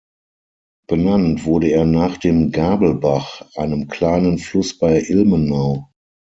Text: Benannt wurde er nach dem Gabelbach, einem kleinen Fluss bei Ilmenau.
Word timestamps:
Benannt 0.87 1.45
wurde 1.45 1.67
er 1.67 1.85
nach 1.85 2.17
dem 2.17 2.49
Gabelbach, 2.51 3.43
einem 3.55 3.87
kleinen 3.87 4.39
Fluss 4.39 4.79
bei 4.79 4.99
Ilmenau. 4.99 5.91